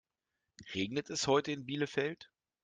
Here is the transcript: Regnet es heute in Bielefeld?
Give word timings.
Regnet 0.73 1.11
es 1.11 1.27
heute 1.27 1.51
in 1.51 1.67
Bielefeld? 1.67 2.31